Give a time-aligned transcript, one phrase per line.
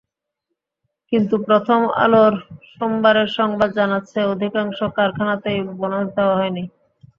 [1.11, 2.33] কিন্তু প্রথম আলোর
[2.71, 6.63] সোমবারের সংবাদ জানাচ্ছে, অধিকাংশ কারখানাতেই বোনাস দেওয়া হয়নি।